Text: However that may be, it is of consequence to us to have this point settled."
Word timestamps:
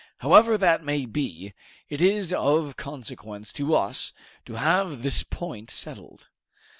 However 0.17 0.57
that 0.57 0.83
may 0.83 1.05
be, 1.05 1.53
it 1.87 2.01
is 2.01 2.33
of 2.33 2.75
consequence 2.75 3.53
to 3.53 3.75
us 3.75 4.13
to 4.45 4.55
have 4.55 5.03
this 5.03 5.21
point 5.21 5.69
settled." 5.69 6.27